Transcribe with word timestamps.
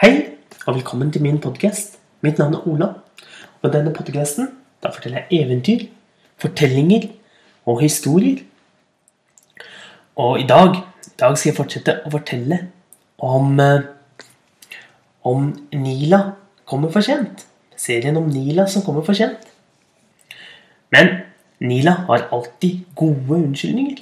Hei, 0.00 0.30
og 0.64 0.78
velkommen 0.78 1.10
til 1.12 1.20
min 1.20 1.36
podkast. 1.44 1.98
Mitt 2.24 2.38
navn 2.40 2.54
er 2.56 2.68
Ola. 2.68 2.86
Og 3.60 3.66
i 3.68 3.72
denne 3.74 3.90
podkasten 3.92 4.46
forteller 4.80 5.26
jeg 5.28 5.42
eventyr, 5.42 5.82
fortellinger 6.40 7.02
og 7.68 7.82
historier. 7.82 8.38
Og 10.16 10.40
i 10.40 10.46
dag, 10.48 10.78
i 11.04 11.12
dag 11.20 11.36
skal 11.36 11.50
jeg 11.50 11.58
fortsette 11.58 11.98
å 12.00 12.14
fortelle 12.16 12.62
om 13.20 13.60
eh, 13.60 13.84
om 15.28 15.52
Nila 15.76 16.22
kommer 16.64 16.88
for 16.96 17.04
sent. 17.04 17.44
Serien 17.76 18.16
om 18.16 18.32
Nila 18.32 18.64
som 18.72 18.80
kommer 18.86 19.04
for 19.04 19.12
sent. 19.12 19.52
Men 20.96 21.18
Nila 21.60 21.98
har 22.08 22.30
alltid 22.32 22.86
gode 22.96 23.42
unnskyldninger. 23.42 24.00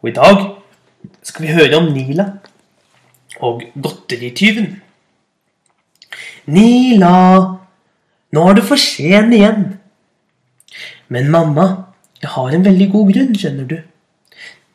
Og 0.00 0.08
i 0.08 0.16
dag 0.22 0.46
skal 1.20 1.50
vi 1.50 1.58
høre 1.60 1.84
om 1.84 1.92
Nila 1.92 2.32
og 3.40 3.64
godterityven. 3.74 4.70
Nila, 6.50 7.14
nå 8.32 8.48
er 8.48 8.58
du 8.58 8.62
for 8.66 8.80
sen 8.80 9.32
igjen. 9.36 9.66
Men 11.10 11.30
mamma, 11.30 11.66
jeg 12.22 12.30
har 12.34 12.54
en 12.54 12.64
veldig 12.64 12.90
god 12.92 13.12
grunn, 13.12 13.34
skjønner 13.36 13.68
du. 13.70 13.78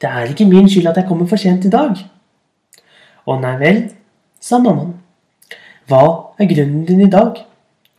Det 0.01 0.09
er 0.09 0.31
ikke 0.31 0.47
min 0.49 0.67
skyld 0.69 0.91
at 0.91 0.99
jeg 0.99 1.07
kommer 1.09 1.29
for 1.29 1.41
sent 1.41 1.65
i 1.65 1.71
dag. 1.71 1.99
Å 3.25 3.37
nei 3.41 3.55
vel, 3.61 3.79
sa 4.43 4.59
mammaen. 4.61 4.97
Hva 5.89 6.01
er 6.41 6.49
grunnen 6.49 6.83
din 6.87 7.05
i 7.05 7.11
dag? 7.11 7.39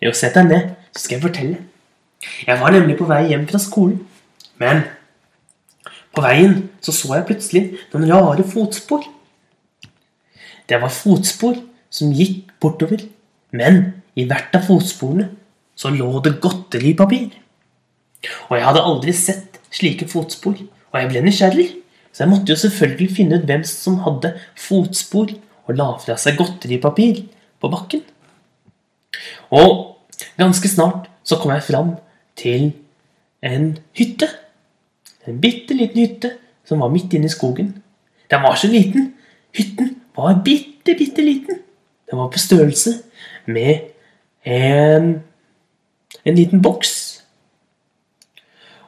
Jo, 0.02 0.12
sett 0.12 0.36
deg 0.36 0.50
ned, 0.50 0.74
så 0.92 1.04
skal 1.04 1.16
jeg 1.16 1.24
fortelle. 1.24 1.58
Jeg 2.46 2.60
var 2.60 2.74
nemlig 2.74 2.98
på 2.98 3.06
vei 3.08 3.22
hjem 3.30 3.46
fra 3.48 3.60
skolen. 3.62 4.00
Men 4.60 4.82
på 6.16 6.24
veien 6.24 6.58
så 6.84 6.94
så 6.96 7.12
jeg 7.14 7.26
plutselig 7.28 7.62
noen 7.92 8.08
rare 8.10 8.44
fotspor. 8.48 9.04
Det 10.66 10.80
var 10.82 10.92
fotspor 10.92 11.58
som 11.90 12.12
gikk 12.14 12.50
bortover, 12.60 13.04
men 13.54 14.02
i 14.18 14.26
hvert 14.26 14.54
av 14.56 14.66
fotsporene 14.66 15.30
så 15.76 15.92
lå 15.92 16.08
det 16.24 16.38
godteripapir. 16.42 17.34
Og 18.48 18.56
jeg 18.56 18.66
hadde 18.66 18.84
aldri 18.90 19.14
sett 19.14 19.60
slike 19.74 20.08
fotspor, 20.10 20.56
og 20.56 20.98
jeg 20.98 21.10
ble 21.10 21.22
nysgjerrig. 21.26 21.68
Så 22.12 22.24
jeg 22.24 22.32
måtte 22.32 22.54
jo 22.54 22.60
selvfølgelig 22.62 23.12
finne 23.12 23.38
ut 23.38 23.48
hvem 23.48 23.64
som 23.68 23.98
hadde 24.06 24.32
fotspor 24.56 25.34
og 25.66 25.76
la 25.76 25.90
fra 26.00 26.16
seg 26.18 26.38
godteripapir 26.38 27.26
på 27.60 27.70
bakken. 27.72 28.02
Og 29.52 29.98
ganske 30.40 30.70
snart 30.70 31.10
så 31.26 31.38
kom 31.42 31.52
jeg 31.52 31.66
fram 31.66 31.92
til 32.40 32.70
en 33.44 33.74
hytte. 33.98 34.30
En 35.26 35.40
bitte 35.42 35.76
liten 35.76 36.02
hytte 36.02 36.32
som 36.66 36.80
var 36.80 36.92
midt 36.94 37.12
inne 37.14 37.28
i 37.28 37.34
skogen. 37.34 37.74
Den 38.30 38.42
var 38.42 38.56
så 38.58 38.70
liten. 38.70 39.12
Hytten 39.56 39.95
var 40.16 40.42
bitte, 40.44 40.94
bitte 40.98 41.22
liten. 41.22 41.62
Den 42.10 42.18
var 42.18 42.30
på 42.30 42.38
størrelse 42.38 42.92
med 43.46 43.78
en, 44.44 45.22
en 46.24 46.34
liten 46.34 46.62
boks. 46.62 46.92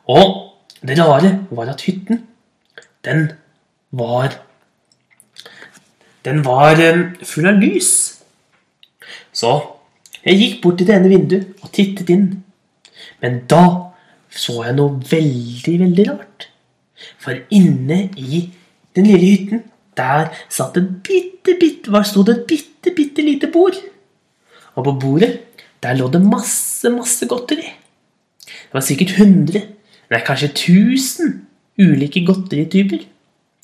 Og 0.08 0.52
det 0.82 0.98
rare 0.98 1.46
var 1.50 1.72
at 1.72 1.82
hytten, 1.82 2.26
den 3.04 3.32
var 3.90 4.44
Den 6.24 6.44
var 6.44 6.76
full 7.24 7.46
av 7.46 7.60
lys. 7.62 8.20
Så 9.32 9.52
jeg 10.24 10.36
gikk 10.36 10.56
bort 10.62 10.78
til 10.78 10.88
det 10.88 10.96
ene 10.96 11.08
vinduet 11.08 11.62
og 11.62 11.70
tittet 11.72 12.10
inn. 12.12 12.26
Men 13.22 13.38
da 13.48 13.62
så 14.28 14.64
jeg 14.66 14.76
noe 14.76 14.98
veldig, 15.08 15.74
veldig 15.84 16.06
rart. 16.10 16.48
For 17.22 17.38
inne 17.54 18.08
i 18.18 18.42
den 18.98 19.06
lille 19.08 19.30
hytten 19.30 19.62
der 19.98 20.30
satt 20.52 20.78
et 20.78 20.88
bitte, 21.04 21.56
bitte, 21.60 21.92
var 21.92 22.06
sto 22.06 22.24
det 22.26 22.38
et 22.38 22.46
bitte, 22.50 22.94
bitte 22.94 23.24
lite 23.24 23.50
bord. 23.52 23.76
Og 24.78 24.86
på 24.86 24.94
bordet 25.02 25.32
der 25.82 25.98
lå 25.98 26.08
det 26.10 26.22
masse, 26.22 26.90
masse 26.90 27.26
godteri. 27.30 27.66
Det 28.48 28.74
var 28.74 28.84
sikkert 28.84 29.14
100, 29.18 29.62
nei, 30.10 30.24
kanskje 30.26 30.50
1000 30.54 31.36
ulike 31.78 32.24
godterityper. 32.26 33.04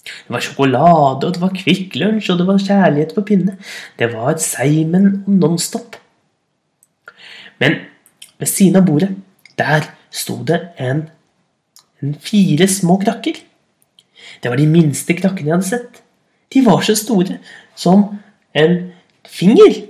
Det 0.04 0.32
var 0.32 0.44
sjokolade, 0.44 1.26
og 1.26 1.34
det 1.34 1.40
var 1.40 1.54
Kvikk 1.56 1.96
Lunsj, 1.96 2.30
og 2.32 2.40
det 2.40 2.46
var 2.48 2.60
Kjærlighet 2.60 3.14
på 3.16 3.24
pinne. 3.24 3.56
Det 3.98 4.10
var 4.12 4.36
Seimen 4.42 5.24
og 5.24 5.32
Nonstop. 5.40 5.96
Men 7.62 7.80
ved 8.38 8.50
siden 8.50 8.76
av 8.80 8.86
bordet, 8.86 9.14
der 9.58 9.88
sto 10.12 10.42
det 10.44 10.60
en, 10.82 11.06
en 12.02 12.14
fire 12.20 12.68
små 12.68 12.98
krakker. 13.00 13.40
Det 14.42 14.50
var 14.50 14.60
de 14.60 14.68
minste 14.68 15.16
krakkene 15.16 15.50
jeg 15.50 15.56
hadde 15.56 15.70
sett. 15.70 16.03
De 16.54 16.62
var 16.64 16.84
så 16.86 16.94
store 16.98 17.38
som 17.76 18.06
en 18.54 18.76
finger. 19.26 19.80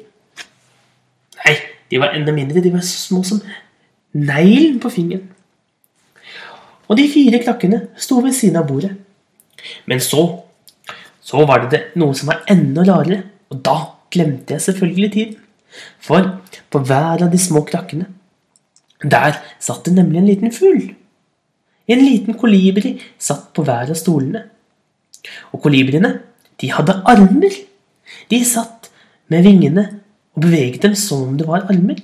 Nei, 1.44 1.54
de 1.90 2.00
var 2.00 2.16
enda 2.16 2.32
mindre. 2.32 2.62
De 2.64 2.72
var 2.72 2.84
så 2.84 2.96
små 3.08 3.22
som 3.26 3.42
neglen 4.14 4.80
på 4.80 4.92
fingeren. 4.94 5.28
Og 6.88 6.98
de 6.98 7.06
fire 7.08 7.40
klakkene 7.44 7.86
sto 8.00 8.20
ved 8.24 8.34
siden 8.36 8.60
av 8.60 8.68
bordet. 8.68 8.92
Men 9.88 10.00
så 10.00 10.24
så 11.24 11.40
var 11.48 11.62
det, 11.62 11.70
det 11.72 12.00
noe 12.00 12.12
som 12.16 12.28
var 12.28 12.42
enda 12.52 12.82
rarere, 12.84 13.22
og 13.48 13.62
da 13.64 13.78
glemte 14.12 14.52
jeg 14.52 14.64
selvfølgelig 14.66 15.12
tiden. 15.14 15.38
For 16.04 16.26
på 16.70 16.82
hver 16.84 17.24
av 17.24 17.30
de 17.32 17.40
små 17.40 17.64
krakkene 17.66 18.10
der 19.04 19.34
satt 19.60 19.84
det 19.88 19.94
nemlig 19.96 20.20
en 20.20 20.28
liten 20.28 20.52
fugl. 20.54 20.92
En 21.88 22.00
liten 22.00 22.36
kolibri 22.40 22.94
satt 23.20 23.50
på 23.56 23.64
hver 23.66 23.90
av 23.92 23.98
stolene. 23.98 24.44
Og 25.52 25.60
kolibriene 25.64 26.12
de 26.60 26.70
hadde 26.72 26.96
armer. 27.10 27.56
De 28.30 28.40
satt 28.46 28.90
med 29.32 29.46
vingene 29.46 29.86
og 30.34 30.44
beveget 30.46 30.82
dem 30.84 30.94
som 30.98 31.28
om 31.28 31.38
det 31.38 31.48
var 31.48 31.66
armer. 31.70 32.00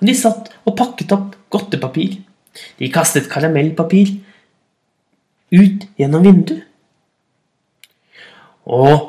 Og 0.00 0.08
de 0.08 0.16
satt 0.16 0.50
og 0.64 0.76
pakket 0.78 1.12
opp 1.16 1.36
godtepapir. 1.52 2.18
De 2.78 2.90
kastet 2.92 3.28
karamellpapir 3.30 4.16
ut 5.54 5.86
gjennom 5.98 6.24
vinduet. 6.26 6.66
Og, 8.70 9.06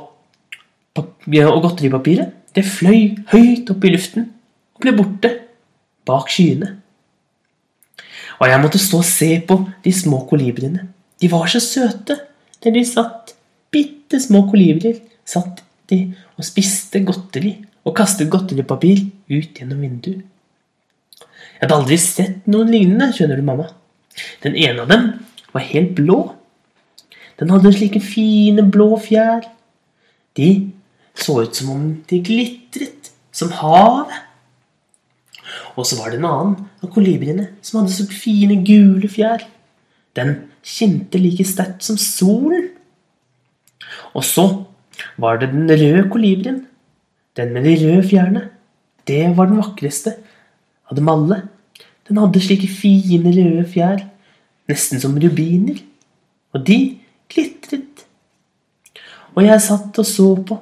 og 0.98 1.62
godteripapiret 1.62 2.38
det 2.56 2.64
fløy 2.68 3.18
høyt 3.32 3.70
opp 3.72 3.84
i 3.86 3.92
luften 3.94 4.30
og 4.76 4.84
ble 4.84 4.94
borte 4.98 5.32
bak 6.08 6.32
skyene. 6.32 6.74
Og 8.42 8.50
jeg 8.50 8.62
måtte 8.64 8.82
stå 8.82 9.02
og 9.04 9.08
se 9.08 9.30
på 9.48 9.60
de 9.86 9.94
små 9.94 10.24
kolibriene. 10.30 10.88
De 11.22 11.30
var 11.32 11.46
så 11.52 11.62
søte 11.62 12.18
der 12.62 12.74
de 12.74 12.84
satt 12.86 13.31
bitte 13.72 14.20
små 14.22 14.46
kolibrier 14.50 15.00
satt 15.28 15.64
de 15.92 16.04
og 16.38 16.46
spiste 16.46 17.02
godteri 17.08 17.56
og 17.86 17.96
kastet 17.98 18.30
godteripapir 18.32 19.04
ut 19.32 19.58
gjennom 19.58 19.82
vinduet. 19.82 20.22
Jeg 21.62 21.68
hadde 21.68 21.78
aldri 21.78 21.98
sett 22.02 22.48
noen 22.50 22.72
lignende, 22.74 23.12
skjønner 23.14 23.38
du, 23.38 23.46
mamma. 23.46 23.68
Den 24.42 24.56
ene 24.58 24.84
av 24.84 24.90
dem 24.90 25.08
var 25.54 25.66
helt 25.70 25.94
blå. 25.98 26.20
Den 27.38 27.54
hadde 27.54 27.74
slike 27.76 28.02
fine, 28.02 28.66
blå 28.74 28.96
fjær. 29.02 29.46
De 30.38 30.50
så 31.18 31.42
ut 31.44 31.58
som 31.58 31.72
om 31.74 31.88
de 32.10 32.22
glitret 32.26 33.12
som 33.36 33.54
havet. 33.60 34.14
Og 35.78 35.86
så 35.88 35.98
var 36.00 36.12
det 36.12 36.20
en 36.20 36.30
annen 36.30 36.58
av 36.82 36.92
kolibriene 36.94 37.50
som 37.66 37.82
hadde 37.82 37.94
så 37.96 38.08
fine, 38.10 38.62
gule 38.66 39.10
fjær. 39.12 39.44
Den 40.18 40.36
kjente 40.66 41.22
like 41.22 41.46
sterkt 41.48 41.86
som 41.86 42.00
solen. 42.00 42.72
Og 44.18 44.26
så 44.28 44.46
var 45.18 45.40
det 45.40 45.52
den 45.54 45.70
røde 45.70 46.10
kolibrien. 46.10 46.66
Den 47.38 47.54
med 47.54 47.64
de 47.64 47.76
røde 47.80 48.08
fjærene. 48.08 48.50
Det 49.08 49.38
var 49.38 49.50
den 49.50 49.62
vakreste 49.62 50.16
av 50.90 50.98
dem 50.98 51.10
alle. 51.10 51.42
Den 52.08 52.20
hadde 52.20 52.42
slike 52.44 52.68
fine, 52.68 53.32
røde 53.32 53.66
fjær, 53.72 54.04
nesten 54.70 55.00
som 55.00 55.16
rubiner. 55.16 55.80
Og 56.54 56.68
de 56.68 57.00
glitret. 57.32 58.06
Og 59.36 59.46
jeg 59.46 59.64
satt 59.64 60.00
og 60.00 60.06
så 60.06 60.28
på. 60.48 60.58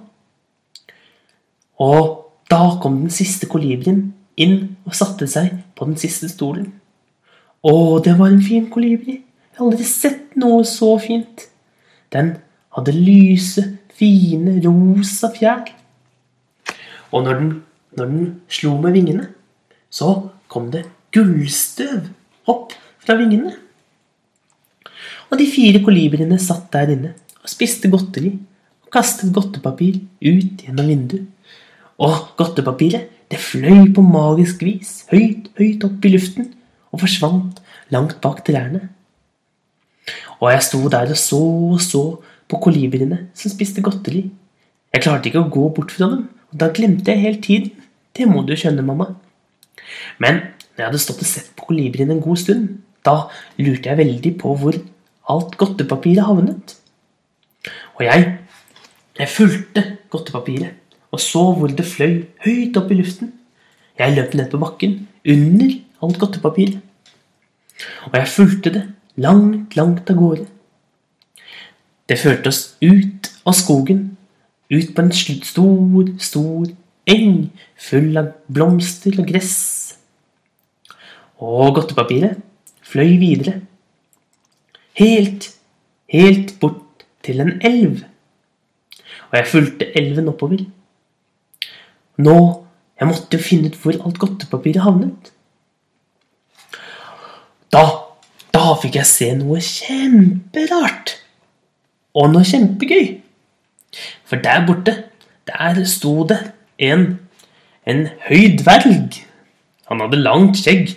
Og 1.80 2.02
da 2.52 2.62
kom 2.82 3.00
den 3.02 3.14
siste 3.14 3.48
kolibrien 3.50 4.12
inn 4.40 4.76
og 4.86 4.96
satte 4.98 5.28
seg 5.30 5.56
på 5.76 5.88
den 5.90 5.98
siste 6.00 6.30
stolen. 6.30 6.70
Å, 7.66 8.00
det 8.04 8.16
var 8.20 8.32
en 8.32 8.44
fin 8.44 8.70
kolibri. 8.72 9.20
Jeg 9.20 9.58
har 9.58 9.66
aldri 9.68 9.88
sett 9.88 10.38
noe 10.40 10.62
så 10.68 10.94
fint. 11.02 11.50
Den 12.14 12.38
hadde 12.78 12.94
lyse, 12.96 13.64
fine, 13.96 14.60
rosa 14.64 15.32
fjær. 15.34 15.70
Og 17.12 17.26
når 17.26 17.40
den, 17.40 17.50
når 17.98 18.12
den 18.12 18.28
slo 18.52 18.76
med 18.82 18.94
vingene, 18.96 19.30
så 19.90 20.30
kom 20.50 20.70
det 20.74 20.86
gullstøv 21.14 22.10
opp 22.50 22.76
fra 23.02 23.18
vingene. 23.18 23.56
Og 25.30 25.38
de 25.38 25.48
fire 25.50 25.82
kolibriene 25.86 26.38
satt 26.42 26.70
der 26.74 26.94
inne 26.94 27.16
og 27.40 27.50
spiste 27.50 27.90
godteri 27.92 28.34
og 28.86 28.92
kastet 28.94 29.34
godtepapir 29.34 30.00
ut 30.26 30.64
gjennom 30.66 30.90
vinduet. 30.90 31.26
Og 32.00 32.32
godtepapiret 32.40 33.10
det 33.30 33.42
fløy 33.42 33.90
på 33.94 34.02
magisk 34.02 34.64
vis 34.66 35.04
høyt, 35.12 35.50
høyt 35.60 35.84
opp 35.86 36.06
i 36.06 36.14
luften 36.14 36.54
og 36.90 37.04
forsvant 37.04 37.60
langt 37.94 38.18
bak 38.24 38.42
trærne. 38.46 38.88
Og 40.40 40.50
jeg 40.54 40.66
sto 40.66 40.82
der 40.90 41.12
og 41.14 41.20
så 41.20 41.42
og 41.76 41.82
så 41.84 42.04
på 42.50 42.60
kolibriene 42.64 43.28
som 43.38 43.54
spiste 43.54 43.84
godteri. 43.86 44.26
Jeg 44.94 45.06
klarte 45.06 45.30
ikke 45.30 45.44
å 45.44 45.52
gå 45.54 45.68
bort 45.76 45.94
fra 45.94 46.08
dem 46.10 46.28
Og 46.50 46.58
da 46.58 46.72
glemte 46.74 47.14
jeg 47.14 47.22
helt 47.22 47.44
tiden. 47.46 47.72
Det 48.18 48.26
må 48.26 48.42
du 48.42 48.56
skjønne, 48.58 48.82
mamma. 48.82 49.12
Men 50.18 50.42
når 50.74 50.82
jeg 50.82 50.88
hadde 50.88 51.02
stått 51.04 51.22
og 51.22 51.30
sett 51.30 51.52
på 51.54 51.68
kolibriene 51.70 52.16
en 52.16 52.24
god 52.26 52.40
stund, 52.42 52.80
da 53.06 53.30
lurte 53.62 53.92
jeg 53.92 54.00
veldig 54.00 54.32
på 54.42 54.56
hvor 54.58 54.80
alt 55.30 55.54
godtepapiret 55.62 56.26
havnet. 56.26 56.74
Og 58.00 58.06
jeg, 58.08 58.26
jeg 59.20 59.30
fulgte 59.36 59.86
godtepapiret 60.10 60.80
og 61.12 61.22
så 61.22 61.42
hvor 61.58 61.72
det 61.74 61.88
fløy 61.90 62.22
høyt 62.46 62.78
opp 62.78 62.92
i 62.94 63.00
luften. 63.00 63.34
Jeg 64.00 64.16
løp 64.16 64.36
ned 64.38 64.50
på 64.52 64.62
bakken 64.62 64.96
under 65.26 65.74
alt 66.06 66.20
godtepapiret. 66.22 66.80
Og 68.10 68.16
jeg 68.18 68.32
fulgte 68.36 68.74
det 68.76 68.84
langt, 69.18 69.76
langt 69.76 70.10
av 70.12 70.20
gårde. 70.20 70.46
Det 72.10 72.18
førte 72.18 72.50
oss 72.50 72.62
ut 72.82 73.30
av 73.46 73.54
skogen, 73.54 74.18
ut 74.74 74.94
på 74.96 75.04
en 75.04 75.12
stor, 75.14 76.08
stor 76.18 76.72
eng 77.10 77.50
full 77.78 78.18
av 78.18 78.32
blomster 78.50 79.14
og 79.22 79.30
gress. 79.30 79.58
Og 81.38 81.76
godtepapiret 81.78 82.42
fløy 82.90 83.20
videre. 83.22 83.60
Helt, 84.98 85.52
helt 86.10 86.56
bort 86.60 87.06
til 87.24 87.44
en 87.44 87.60
elv. 87.66 88.02
Og 89.30 89.38
jeg 89.38 89.52
fulgte 89.52 89.92
elven 89.98 90.34
oppover. 90.34 90.66
Nå 92.18 92.40
Jeg 93.00 93.08
måtte 93.08 93.38
jo 93.38 93.40
finne 93.40 93.70
ut 93.72 93.78
hvor 93.80 93.96
alt 93.96 94.18
godtepapiret 94.20 94.84
havnet. 94.84 95.30
Da, 97.72 97.84
da 98.52 98.74
fikk 98.82 98.98
jeg 99.00 99.08
se 99.08 99.30
noe 99.40 99.62
kjemperart. 99.64 101.14
Og 102.18 102.32
noe 102.34 102.46
kjempegøy. 102.48 103.20
For 104.26 104.42
der 104.42 104.66
borte, 104.68 104.96
der 105.50 105.84
sto 105.90 106.24
det 106.30 106.40
en, 106.78 107.20
en 107.86 108.08
høy 108.28 108.56
dverg. 108.62 109.20
Han 109.90 110.02
hadde 110.04 110.22
langt 110.22 110.60
skjegg 110.62 110.96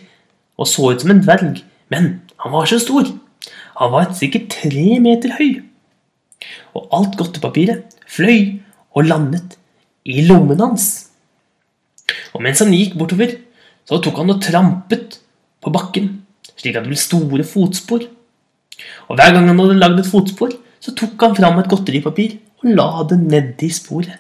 og 0.61 0.69
så 0.69 0.93
ut 0.93 1.03
som 1.03 1.13
en 1.15 1.23
dverg, 1.25 1.63
men 1.93 2.09
han 2.43 2.53
var 2.53 2.69
så 2.69 2.79
stor. 2.83 3.09
Han 3.81 3.93
var 3.95 4.13
sikkert 4.17 4.51
tre 4.53 4.99
meter 5.03 5.33
høy. 5.39 5.63
Og 6.77 6.89
alt 6.95 7.17
godtepapiret 7.19 7.97
fløy 8.11 8.61
og 8.93 9.09
landet 9.09 9.57
i 10.05 10.25
lommen 10.27 10.61
hans. 10.61 11.09
Og 12.33 12.43
mens 12.45 12.61
han 12.63 12.75
gikk 12.75 12.97
bortover, 13.01 13.37
så 13.89 13.99
tok 14.03 14.21
han 14.21 14.35
og 14.35 14.43
trampet 14.45 15.19
på 15.63 15.73
bakken, 15.75 16.11
slik 16.57 16.77
at 16.77 16.85
det 16.85 16.93
ble 16.93 17.01
store 17.01 17.47
fotspor. 17.47 18.05
Og 19.09 19.17
hver 19.19 19.35
gang 19.35 19.49
han 19.49 19.61
hadde 19.61 19.79
lagd 19.79 20.03
et 20.03 20.11
fotspor, 20.11 20.55
så 20.83 20.95
tok 20.99 21.21
han 21.23 21.37
fram 21.39 21.61
et 21.61 21.71
godteripapir 21.71 22.37
og 22.63 22.75
la 22.75 22.89
det 23.11 23.19
nedi 23.23 23.71
sporet. 23.73 24.19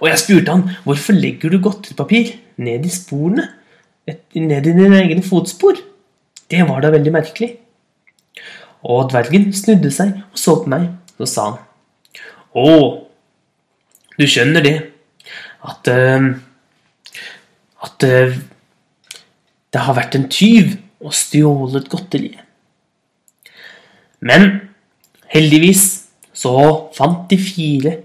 Og 0.00 0.10
jeg 0.10 0.20
spurte 0.20 0.52
han 0.52 0.66
hvorfor 0.84 1.16
legger 1.16 1.52
du 1.52 1.60
godteripapir 1.62 2.34
ned 2.60 2.84
i 2.84 2.92
sporene, 2.92 3.46
ned 4.06 4.66
i 4.66 4.74
dine 4.74 4.98
egne 4.98 5.22
fotspor. 5.24 5.78
Det 6.50 6.66
var 6.68 6.82
da 6.82 6.90
veldig 6.92 7.12
merkelig. 7.14 7.52
Og 8.90 9.10
dvergen 9.12 9.50
snudde 9.54 9.92
seg 9.94 10.16
og 10.18 10.40
så 10.40 10.56
på 10.62 10.72
meg, 10.72 10.88
og 11.20 11.28
sa 11.28 11.46
han. 11.50 11.58
Å, 12.56 12.68
du 14.18 14.26
skjønner 14.26 14.64
det, 14.64 14.76
at 15.70 15.90
uh, 15.92 16.30
At 17.80 18.04
uh, 18.04 18.36
det 19.72 19.80
har 19.80 19.96
vært 19.96 20.16
en 20.18 20.26
tyv 20.28 20.74
og 21.00 21.14
stjålet 21.16 21.86
godteriet. 21.88 22.42
Men 24.20 24.69
heldigvis 25.30 25.84
så 26.34 26.54
fant 26.96 27.28
de 27.30 27.38
fire, 27.40 27.96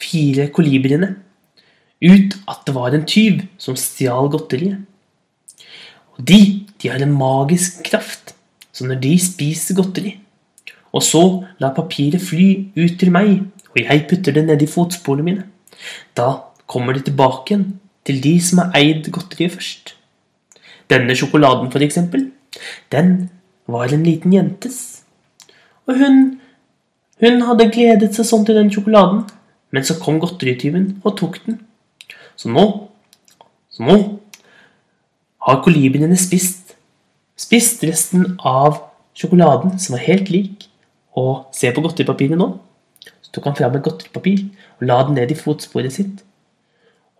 fire 0.00 0.48
kolibriene 0.54 1.14
ut 2.04 2.34
at 2.50 2.64
det 2.66 2.74
var 2.76 2.94
en 2.94 3.06
tyv 3.08 3.44
som 3.60 3.76
stjal 3.78 4.28
godteriet. 4.32 4.82
Og 6.14 6.26
de, 6.28 6.66
de 6.80 6.90
har 6.90 7.02
en 7.02 7.16
magisk 7.16 7.82
kraft, 7.86 8.34
så 8.74 8.86
når 8.86 9.00
de 9.02 9.14
spiser 9.22 9.78
godteri, 9.78 10.16
og 10.94 11.02
så 11.02 11.22
lar 11.62 11.74
papiret 11.74 12.22
fly 12.22 12.48
ut 12.76 12.98
til 13.00 13.10
meg, 13.14 13.40
og 13.74 13.80
jeg 13.80 14.04
putter 14.10 14.36
det 14.36 14.44
nedi 14.46 14.68
fotsporene 14.70 15.26
mine, 15.26 15.46
da 16.14 16.28
kommer 16.70 16.94
det 16.94 17.06
tilbake 17.08 17.50
igjen 17.50 17.66
til 18.06 18.20
de 18.22 18.34
som 18.42 18.62
har 18.62 18.76
eid 18.78 19.08
godteriet 19.10 19.56
først. 19.56 19.94
Denne 20.90 21.16
sjokoladen, 21.16 21.70
for 21.72 21.82
eksempel, 21.82 22.28
den 22.92 23.30
var 23.66 23.90
en 23.90 24.04
liten 24.04 24.34
jentes. 24.34 24.93
Og 25.88 26.00
hun, 26.00 26.18
hun 27.20 27.46
hadde 27.48 27.70
gledet 27.72 28.12
seg 28.16 28.28
sånn 28.28 28.44
til 28.48 28.58
den 28.58 28.72
sjokoladen, 28.72 29.24
men 29.74 29.86
så 29.86 29.96
kom 30.00 30.20
godterityven 30.22 30.88
og 31.02 31.16
tok 31.18 31.40
den. 31.46 31.58
Så 32.38 32.50
nå, 32.50 32.64
så 33.72 33.84
nå 33.86 33.96
har 35.44 35.62
kolibriene 35.64 36.16
spist, 36.18 36.74
spist 37.36 37.82
resten 37.84 38.36
av 38.38 38.78
sjokoladen, 39.18 39.76
som 39.78 39.96
var 39.96 40.06
helt 40.06 40.30
lik, 40.32 40.68
og 41.14 41.50
se 41.54 41.70
på 41.74 41.82
godteripapiret 41.84 42.38
nå. 42.38 42.48
Så 43.22 43.34
tok 43.34 43.50
han 43.50 43.58
fram 43.58 43.76
et 43.76 43.84
godteripapir 43.84 44.46
og 44.78 44.86
la 44.88 45.02
den 45.06 45.18
ned 45.18 45.34
i 45.34 45.38
fotsporet 45.38 45.94
sitt. 45.94 46.24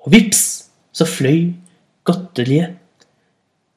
Og 0.05 0.14
vips, 0.14 0.70
så 0.94 1.06
fløy 1.08 1.52
godteriet 2.06 2.78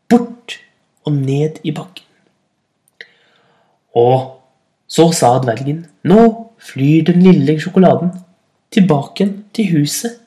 bort 0.10 0.60
og 1.06 1.16
ned 1.18 1.62
i 1.66 1.74
bakken. 1.76 2.06
Og 3.98 4.37
så 4.88 5.10
sa 5.16 5.34
dvergen, 5.44 5.84
nå 6.08 6.22
flyr 6.64 7.10
den 7.10 7.22
lille 7.26 7.58
sjokoladen 7.60 8.14
tilbake 8.74 9.28
til 9.56 9.72
huset 9.76 10.18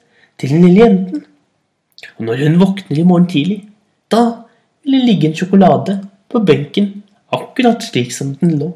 til 0.40 0.54
den 0.54 0.64
lille 0.66 0.84
jenten. 0.84 1.24
Og 2.18 2.28
når 2.28 2.44
hun 2.44 2.60
våkner 2.60 3.00
i 3.00 3.06
morgen 3.06 3.28
tidlig, 3.28 3.58
da 4.12 4.22
vil 4.84 4.98
det 4.98 5.08
ligge 5.08 5.28
en 5.28 5.36
sjokolade 5.36 5.98
på 6.30 6.40
benken 6.44 6.92
akkurat 7.32 7.82
slik 7.84 8.12
som 8.14 8.32
den 8.40 8.56
lå. 8.60 8.70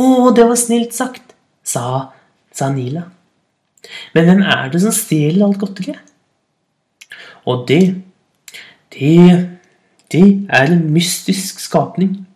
Å, 0.00 0.04
det 0.36 0.44
var 0.48 0.58
snilt 0.60 0.94
sagt, 0.96 1.34
sa, 1.64 2.12
sa 2.52 2.68
Nila. 2.72 3.06
Men 4.14 4.28
hvem 4.28 4.44
er 4.44 4.70
det 4.72 4.82
som 4.84 4.94
stjeler 4.94 5.44
alt 5.46 5.60
godteriet? 5.60 6.00
Og 7.48 7.64
det 7.68 7.82
det, 8.90 9.58
det 10.12 10.46
er 10.50 10.72
en 10.72 10.92
mystisk 10.92 11.60
skapning. 11.62 12.26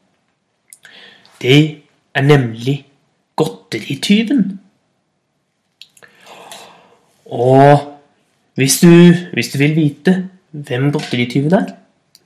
Det 1.44 1.82
er 2.16 2.22
nemlig 2.24 2.86
godterityven. 3.36 4.60
Og 7.26 7.98
hvis 8.56 8.78
du, 8.80 8.88
hvis 9.32 9.50
du 9.52 9.58
vil 9.58 9.74
vite 9.76 10.14
hvem 10.50 10.86
godterityven 10.92 11.52
er, 11.52 11.66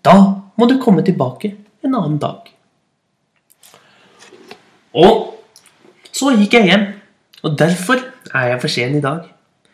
da 0.06 0.14
må 0.54 0.68
du 0.70 0.76
komme 0.82 1.02
tilbake 1.02 1.50
en 1.82 1.96
annen 1.98 2.20
dag. 2.22 2.46
Og 4.94 5.34
så 6.12 6.30
gikk 6.36 6.54
jeg 6.54 6.68
hjem, 6.70 6.84
og 7.42 7.56
derfor 7.58 7.98
er 8.34 8.52
jeg 8.52 8.60
for 8.62 8.70
sen 8.70 9.00
i 9.00 9.02
dag. 9.02 9.26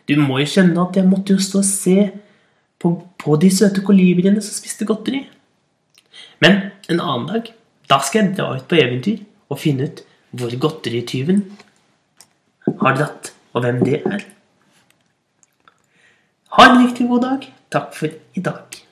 Du 0.09 0.17
må 0.21 0.39
jo 0.41 0.49
skjønne 0.49 0.87
at 0.89 0.97
jeg 0.97 1.09
måtte 1.09 1.37
jo 1.37 1.45
stå 1.45 1.61
og 1.61 1.69
se 1.69 1.99
på, 2.81 2.95
på 3.21 3.37
de 3.45 3.53
søte 3.53 3.85
kolibriene 3.85 4.41
som 4.41 4.57
spiste 4.57 4.89
godteri. 4.89 5.21
Men 6.41 6.59
en 6.89 7.05
annen 7.05 7.29
dag 7.29 7.53
da 7.91 8.01
skal 8.05 8.23
jeg 8.23 8.37
dra 8.39 8.55
ut 8.57 8.67
på 8.69 8.81
eventyr 8.81 9.21
og 9.51 9.61
finne 9.61 9.89
ut 9.89 10.05
hvor 10.35 10.55
godterityven 10.61 11.43
har 12.81 12.97
dratt, 12.99 13.33
og 13.55 13.63
hvem 13.63 13.83
det 13.87 14.01
er. 14.03 14.25
Ha 16.55 16.67
en 16.71 16.81
riktig 16.81 17.07
god 17.11 17.23
dag. 17.27 17.47
Takk 17.75 17.95
for 17.95 18.11
i 18.11 18.43
dag. 18.43 18.84